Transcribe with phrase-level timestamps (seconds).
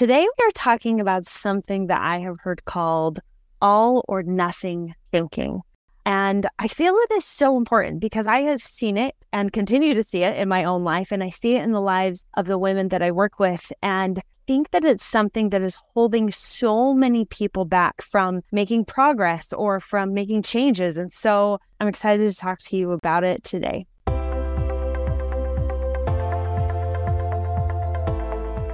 [0.00, 3.20] Today, we are talking about something that I have heard called
[3.60, 5.60] all or nothing thinking.
[6.06, 10.02] And I feel it is so important because I have seen it and continue to
[10.02, 11.12] see it in my own life.
[11.12, 13.70] And I see it in the lives of the women that I work with.
[13.82, 19.52] And think that it's something that is holding so many people back from making progress
[19.52, 20.96] or from making changes.
[20.96, 23.84] And so I'm excited to talk to you about it today.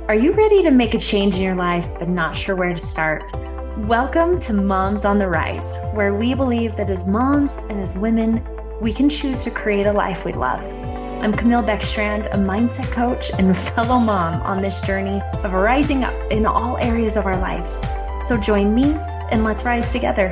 [0.09, 2.77] Are you ready to make a change in your life but not sure where to
[2.77, 3.28] start?
[3.88, 8.46] Welcome to Moms on the Rise, where we believe that as moms and as women,
[8.80, 10.62] we can choose to create a life we love.
[11.24, 16.15] I'm Camille Beckstrand, a mindset coach and fellow mom on this journey of rising up
[16.30, 17.80] in all areas of our lives.
[18.24, 18.93] So join me
[19.32, 20.30] and let's rise together.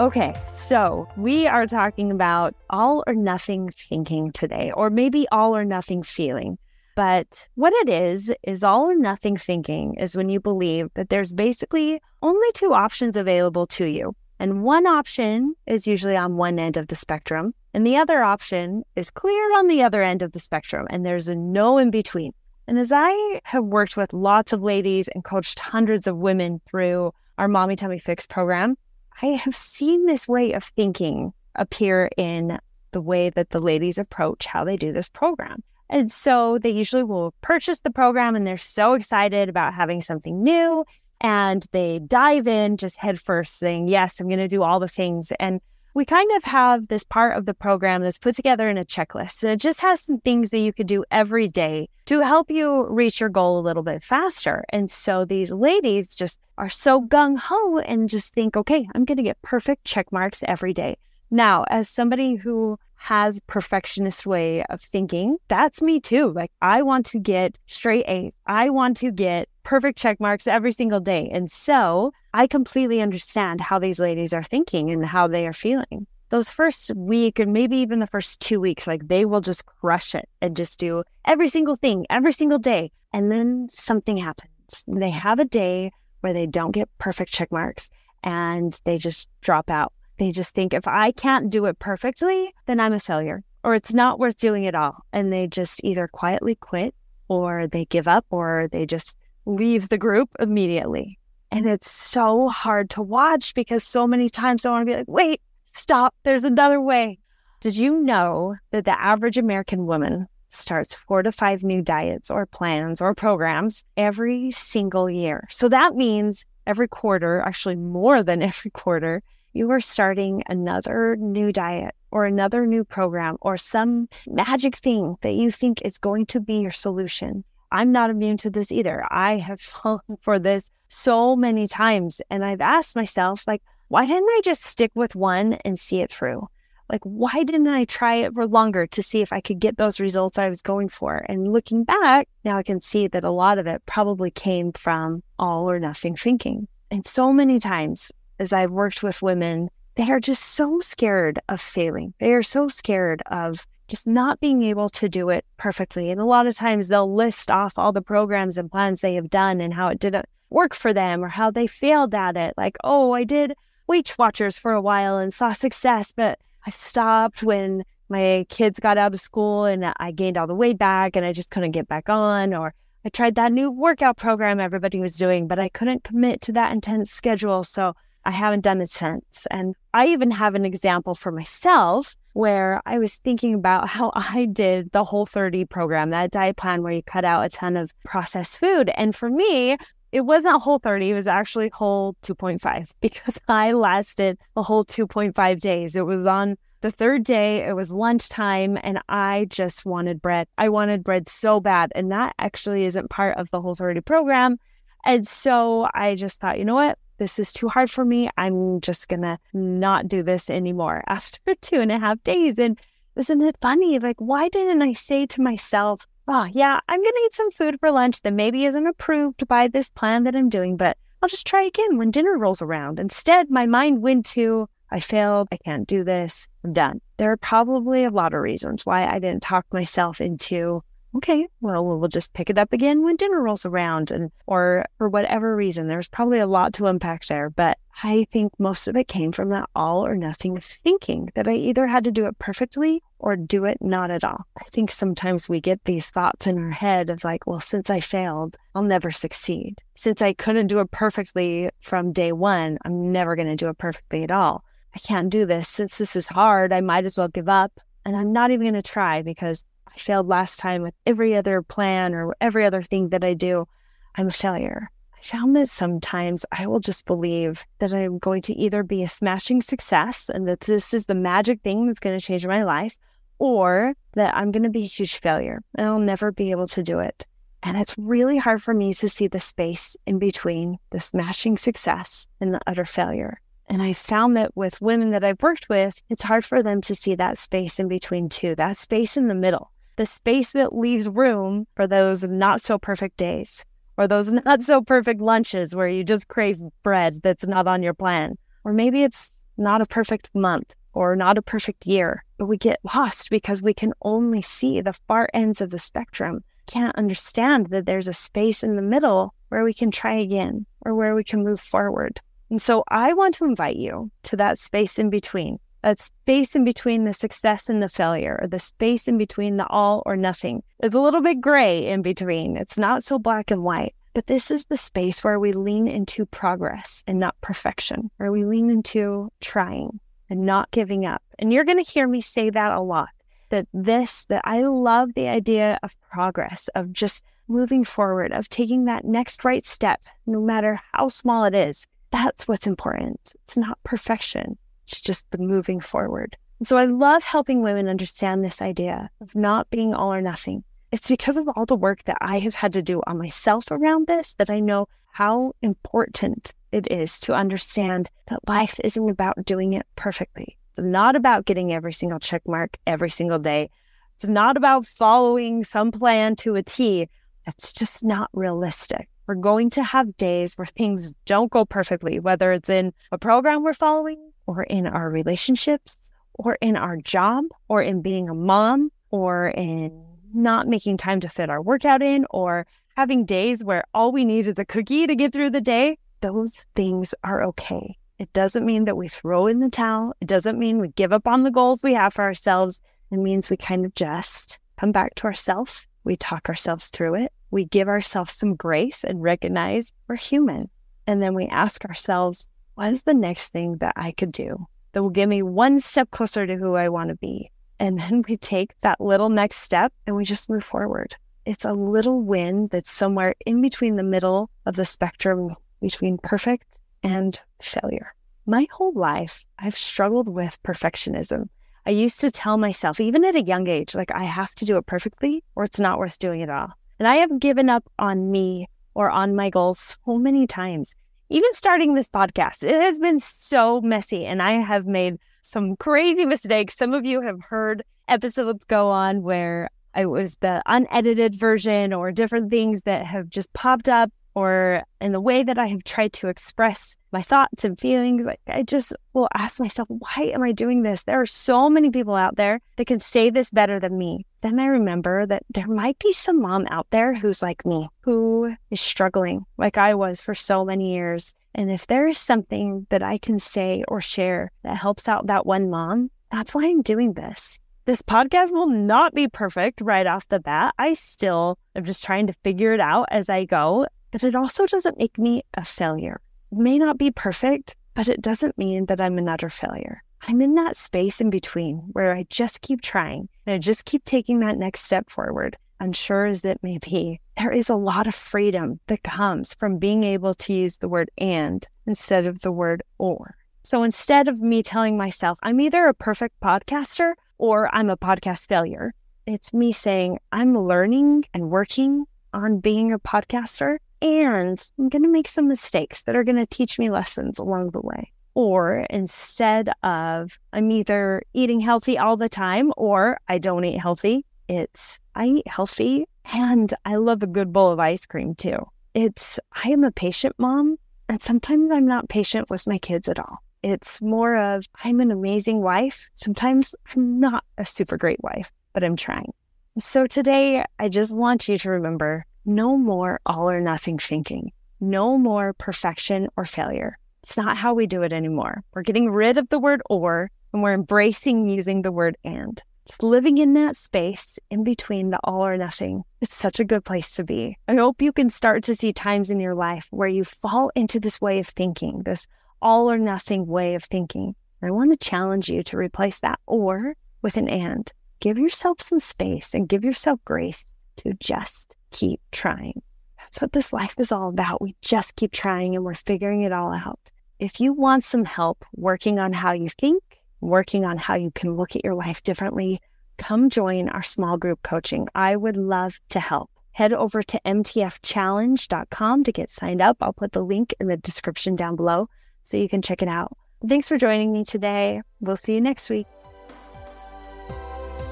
[0.00, 5.64] Okay, so we are talking about all or nothing thinking today, or maybe all or
[5.64, 6.58] nothing feeling.
[6.98, 11.32] But what it is, is all or nothing thinking is when you believe that there's
[11.32, 14.16] basically only two options available to you.
[14.40, 18.82] And one option is usually on one end of the spectrum, and the other option
[18.96, 22.32] is clear on the other end of the spectrum, and there's a no in between.
[22.66, 27.14] And as I have worked with lots of ladies and coached hundreds of women through
[27.38, 28.76] our Mommy Tummy Fix program,
[29.22, 32.58] I have seen this way of thinking appear in
[32.90, 35.62] the way that the ladies approach how they do this program.
[35.90, 40.42] And so they usually will purchase the program and they're so excited about having something
[40.42, 40.84] new.
[41.20, 45.32] And they dive in just headfirst saying, Yes, I'm going to do all the things.
[45.40, 45.60] And
[45.94, 49.42] we kind of have this part of the program that's put together in a checklist.
[49.42, 52.86] And it just has some things that you could do every day to help you
[52.88, 54.64] reach your goal a little bit faster.
[54.68, 59.16] And so these ladies just are so gung ho and just think, okay, I'm going
[59.16, 60.98] to get perfect check marks every day.
[61.30, 65.38] Now, as somebody who has perfectionist way of thinking.
[65.48, 66.32] That's me too.
[66.32, 68.34] Like I want to get straight A's.
[68.46, 71.28] I want to get perfect check marks every single day.
[71.32, 76.06] And so I completely understand how these ladies are thinking and how they are feeling.
[76.30, 80.14] Those first week and maybe even the first two weeks, like they will just crush
[80.14, 82.90] it and just do every single thing every single day.
[83.12, 84.84] And then something happens.
[84.86, 87.88] They have a day where they don't get perfect check marks
[88.22, 92.80] and they just drop out they just think if I can't do it perfectly, then
[92.80, 95.04] I'm a failure or it's not worth doing at all.
[95.12, 96.94] And they just either quietly quit
[97.28, 101.18] or they give up or they just leave the group immediately.
[101.50, 105.08] And it's so hard to watch because so many times I want to be like,
[105.08, 107.18] wait, stop, there's another way.
[107.60, 112.46] Did you know that the average American woman starts four to five new diets or
[112.46, 115.46] plans or programs every single year?
[115.50, 119.22] So that means every quarter, actually more than every quarter,
[119.58, 125.34] you are starting another new diet or another new program or some magic thing that
[125.34, 127.42] you think is going to be your solution.
[127.72, 129.04] I'm not immune to this either.
[129.10, 132.20] I have fallen for this so many times.
[132.30, 136.12] And I've asked myself, like, why didn't I just stick with one and see it
[136.12, 136.46] through?
[136.88, 140.00] Like, why didn't I try it for longer to see if I could get those
[140.00, 141.16] results I was going for?
[141.28, 145.22] And looking back, now I can see that a lot of it probably came from
[145.36, 146.68] all or nothing thinking.
[146.90, 151.60] And so many times as I've worked with women, they are just so scared of
[151.60, 152.14] failing.
[152.20, 156.10] They are so scared of just not being able to do it perfectly.
[156.10, 159.30] And a lot of times they'll list off all the programs and plans they have
[159.30, 162.54] done and how it didn't work for them or how they failed at it.
[162.56, 163.54] Like, oh, I did
[163.86, 168.98] Weight Watchers for a while and saw success, but I stopped when my kids got
[168.98, 171.88] out of school and I gained all the weight back and I just couldn't get
[171.88, 172.54] back on.
[172.54, 172.74] Or
[173.04, 176.72] I tried that new workout program everybody was doing, but I couldn't commit to that
[176.72, 177.64] intense schedule.
[177.64, 177.94] So
[178.28, 179.46] I haven't done it since.
[179.50, 184.44] And I even have an example for myself where I was thinking about how I
[184.44, 187.90] did the Whole 30 program, that diet plan where you cut out a ton of
[188.04, 188.90] processed food.
[188.96, 189.78] And for me,
[190.12, 195.58] it wasn't whole 30, it was actually whole 2.5 because I lasted a whole 2.5
[195.58, 195.96] days.
[195.96, 200.48] It was on the third day, it was lunchtime, and I just wanted bread.
[200.58, 201.92] I wanted bread so bad.
[201.94, 204.58] And that actually isn't part of the whole 30 program.
[205.06, 206.98] And so I just thought, you know what?
[207.18, 208.28] This is too hard for me.
[208.36, 212.58] I'm just going to not do this anymore after two and a half days.
[212.58, 212.78] And
[213.16, 213.98] isn't it funny?
[213.98, 217.78] Like, why didn't I say to myself, oh, yeah, I'm going to eat some food
[217.80, 221.46] for lunch that maybe isn't approved by this plan that I'm doing, but I'll just
[221.46, 223.00] try again when dinner rolls around.
[223.00, 225.48] Instead, my mind went to, I failed.
[225.50, 226.48] I can't do this.
[226.64, 227.00] I'm done.
[227.16, 230.82] There are probably a lot of reasons why I didn't talk myself into
[231.14, 234.10] okay, well, we'll just pick it up again when dinner rolls around.
[234.10, 237.50] And, or for whatever reason, there's probably a lot to unpack there.
[237.50, 241.52] But I think most of it came from that all or nothing thinking that I
[241.52, 244.46] either had to do it perfectly or do it not at all.
[244.58, 248.00] I think sometimes we get these thoughts in our head of like, well, since I
[248.00, 249.82] failed, I'll never succeed.
[249.94, 253.78] Since I couldn't do it perfectly from day one, I'm never going to do it
[253.78, 254.64] perfectly at all.
[254.94, 255.68] I can't do this.
[255.68, 257.72] Since this is hard, I might as well give up.
[258.04, 259.64] And I'm not even going to try because
[259.94, 263.66] I failed last time with every other plan or every other thing that I do.
[264.14, 264.90] I'm a failure.
[265.16, 269.08] I found that sometimes I will just believe that I'm going to either be a
[269.08, 272.98] smashing success and that this is the magic thing that's going to change my life,
[273.38, 276.82] or that I'm going to be a huge failure and I'll never be able to
[276.82, 277.26] do it.
[277.62, 282.26] And it's really hard for me to see the space in between the smashing success
[282.40, 283.40] and the utter failure.
[283.68, 286.94] And I found that with women that I've worked with, it's hard for them to
[286.94, 291.08] see that space in between too, that space in the middle, the space that leaves
[291.08, 293.66] room for those not so perfect days
[293.96, 297.92] or those not so perfect lunches where you just crave bread that's not on your
[297.92, 298.38] plan.
[298.64, 302.78] Or maybe it's not a perfect month or not a perfect year, but we get
[302.94, 306.44] lost because we can only see the far ends of the spectrum.
[306.68, 310.94] Can't understand that there's a space in the middle where we can try again or
[310.94, 312.20] where we can move forward.
[312.50, 316.64] And so I want to invite you to that space in between, that space in
[316.64, 320.62] between the success and the failure, or the space in between the all or nothing.
[320.80, 322.56] It's a little bit gray in between.
[322.56, 323.94] It's not so black and white.
[324.14, 328.44] But this is the space where we lean into progress and not perfection, where we
[328.44, 331.22] lean into trying and not giving up.
[331.38, 333.10] And you're going to hear me say that a lot
[333.50, 338.84] that this, that I love the idea of progress, of just moving forward, of taking
[338.84, 341.86] that next right step, no matter how small it is.
[342.10, 343.32] That's what's important.
[343.44, 344.58] It's not perfection,
[344.88, 346.36] it's just the moving forward.
[346.58, 350.64] And so I love helping women understand this idea of not being all or nothing.
[350.90, 354.06] It's because of all the work that I have had to do on myself around
[354.06, 359.74] this that I know how important it is to understand that life isn't about doing
[359.74, 360.56] it perfectly.
[360.70, 363.68] It's not about getting every single check mark every single day.
[364.16, 367.08] It's not about following some plan to a T.
[367.46, 369.08] It's just not realistic.
[369.28, 373.62] We're going to have days where things don't go perfectly, whether it's in a program
[373.62, 378.90] we're following or in our relationships or in our job or in being a mom
[379.10, 380.02] or in
[380.32, 382.66] not making time to fit our workout in or
[382.96, 385.98] having days where all we need is a cookie to get through the day.
[386.22, 387.98] Those things are okay.
[388.18, 390.14] It doesn't mean that we throw in the towel.
[390.22, 392.80] It doesn't mean we give up on the goals we have for ourselves.
[393.10, 395.86] It means we kind of just come back to ourselves.
[396.08, 400.68] We talk ourselves through it we give ourselves some grace and recognize we're human.
[401.06, 405.02] And then we ask ourselves, what is the next thing that I could do that
[405.02, 407.50] will get me one step closer to who I want to be?
[407.80, 411.16] And then we take that little next step and we just move forward.
[411.46, 416.80] It's a little win that's somewhere in between the middle of the spectrum between perfect
[417.02, 418.14] and failure.
[418.44, 421.48] My whole life, I've struggled with perfectionism.
[421.88, 424.76] I used to tell myself, even at a young age, like I have to do
[424.76, 426.74] it perfectly or it's not worth doing at all.
[426.98, 430.94] And I have given up on me or on my goals so many times.
[431.30, 436.26] Even starting this podcast, it has been so messy and I have made some crazy
[436.26, 436.76] mistakes.
[436.76, 442.12] Some of you have heard episodes go on where I was the unedited version or
[442.12, 446.12] different things that have just popped up or in the way that I have tried
[446.12, 450.52] to express my thoughts and feelings, like I just will ask myself, why am I
[450.52, 451.02] doing this?
[451.02, 454.26] There are so many people out there that can say this better than me.
[454.42, 458.54] Then I remember that there might be some mom out there who's like me, who
[458.70, 461.34] is struggling like I was for so many years.
[461.52, 465.46] And if there is something that I can say or share that helps out that
[465.46, 467.58] one mom, that's why I'm doing this.
[467.86, 470.74] This podcast will not be perfect right off the bat.
[470.78, 474.66] I still am just trying to figure it out as I go but it also
[474.66, 476.20] doesn't make me a failure.
[476.50, 480.02] It may not be perfect, but it doesn't mean that I'm an utter failure.
[480.22, 484.04] I'm in that space in between where I just keep trying and I just keep
[484.04, 485.56] taking that next step forward.
[485.80, 490.02] Unsure as it may be, there is a lot of freedom that comes from being
[490.02, 493.36] able to use the word and instead of the word or.
[493.62, 498.48] So instead of me telling myself I'm either a perfect podcaster or I'm a podcast
[498.48, 498.92] failure,
[499.26, 505.10] it's me saying I'm learning and working on being a podcaster and I'm going to
[505.10, 508.12] make some mistakes that are going to teach me lessons along the way.
[508.34, 514.24] Or instead of I'm either eating healthy all the time or I don't eat healthy,
[514.48, 518.58] it's I eat healthy and I love a good bowl of ice cream too.
[518.94, 520.76] It's I am a patient mom
[521.08, 523.42] and sometimes I'm not patient with my kids at all.
[523.62, 526.08] It's more of I'm an amazing wife.
[526.14, 529.32] Sometimes I'm not a super great wife, but I'm trying.
[529.78, 534.50] So today, I just want you to remember no more all or nothing thinking,
[534.80, 536.98] no more perfection or failure.
[537.22, 538.64] It's not how we do it anymore.
[538.72, 542.60] We're getting rid of the word or and we're embracing using the word and.
[542.86, 546.04] Just living in that space in between the all or nothing.
[546.22, 547.58] It's such a good place to be.
[547.68, 550.98] I hope you can start to see times in your life where you fall into
[550.98, 552.26] this way of thinking, this
[552.62, 554.34] all or nothing way of thinking.
[554.62, 557.92] I want to challenge you to replace that or with an and.
[558.20, 560.64] Give yourself some space and give yourself grace
[560.96, 562.82] to just keep trying.
[563.18, 564.62] That's what this life is all about.
[564.62, 567.10] We just keep trying and we're figuring it all out.
[567.38, 570.02] If you want some help working on how you think,
[570.40, 572.80] working on how you can look at your life differently,
[573.16, 575.08] come join our small group coaching.
[575.14, 576.50] I would love to help.
[576.72, 579.96] Head over to mtfchallenge.com to get signed up.
[580.00, 582.08] I'll put the link in the description down below
[582.44, 583.36] so you can check it out.
[583.66, 585.02] Thanks for joining me today.
[585.20, 586.06] We'll see you next week.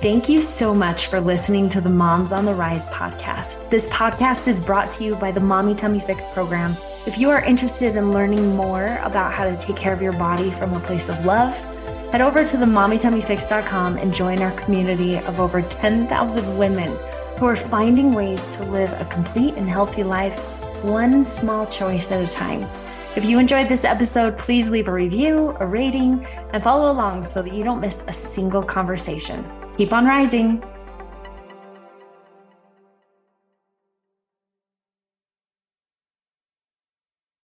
[0.07, 3.69] Thank you so much for listening to the Moms on the Rise podcast.
[3.71, 6.77] This podcast is brought to you by the Mommy Tummy Fix program.
[7.09, 10.53] If you are interested in learning more about how to take care of your body
[10.53, 11.59] from a place of love,
[12.13, 16.97] Head over to the mommytummyfix.com and join our community of over 10,000 women
[17.41, 20.39] who are finding ways to live a complete and healthy life,
[20.85, 22.65] one small choice at a time.
[23.17, 27.43] If you enjoyed this episode, please leave a review, a rating, and follow along so
[27.43, 29.45] that you don't miss a single conversation.
[29.77, 30.63] Keep on rising.